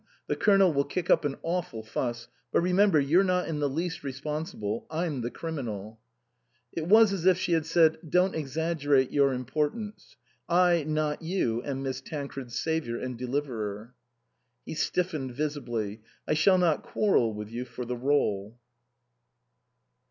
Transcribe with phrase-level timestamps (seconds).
[0.25, 4.03] The Colonel will kick up an awful fuss; but remember, you're not in the least
[4.03, 4.87] responsible.
[4.89, 5.99] I'm the criminal."
[6.73, 10.17] It was as if she had said," Don't exaggerate your importance.
[10.49, 13.93] I, not you, am Miss Tancred's saviour and deliverer."
[14.65, 18.53] He stiffened visibly." I shall not quarrel with you for the rdle."